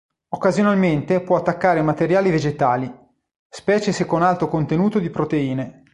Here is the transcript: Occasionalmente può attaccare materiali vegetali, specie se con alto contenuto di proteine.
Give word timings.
Occasionalmente 0.29 1.21
può 1.21 1.37
attaccare 1.37 1.83
materiali 1.83 2.31
vegetali, 2.31 2.91
specie 3.47 3.91
se 3.91 4.07
con 4.07 4.23
alto 4.23 4.47
contenuto 4.47 4.97
di 4.97 5.11
proteine. 5.11 5.83